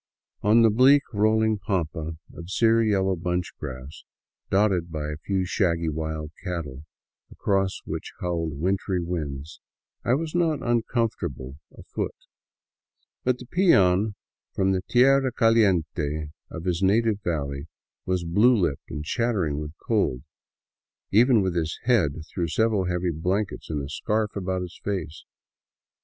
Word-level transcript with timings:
On 0.41 0.63
the 0.63 0.71
bleak, 0.71 1.03
rolling 1.13 1.59
pampa 1.59 2.13
of 2.33 2.49
sear 2.49 2.81
yellow 2.81 3.15
bunchgrass, 3.15 4.03
dotted 4.49 4.91
by 4.91 5.09
a 5.11 5.17
few 5.17 5.45
shaggy 5.45 5.89
wild 5.89 6.31
cattle, 6.43 6.85
across 7.31 7.81
which 7.85 8.11
howled 8.19 8.59
wintry 8.59 8.99
winds, 8.99 9.61
I 10.03 10.15
was 10.15 10.33
not 10.33 10.63
uncomfortable 10.67 11.57
afoot; 11.77 12.15
but 13.23 13.37
the 13.37 13.45
peon 13.45 14.15
from 14.55 14.71
the" 14.71 14.81
tierra 14.89 15.31
caliente" 15.31 16.31
of 16.51 16.63
his 16.65 16.81
native 16.81 17.19
valley 17.23 17.67
was 18.03 18.23
blue 18.23 18.55
lipped 18.55 18.89
and 18.89 19.03
chattering 19.05 19.59
with 19.59 19.77
cold, 19.85 20.23
even 21.11 21.43
with 21.43 21.55
his 21.55 21.79
head 21.83 22.13
through 22.33 22.47
several 22.47 22.85
heavy 22.85 23.11
blankets 23.11 23.69
and 23.69 23.83
a 23.83 23.87
scarf 23.87 24.35
about 24.35 24.63
his 24.63 24.79
face. 24.83 25.25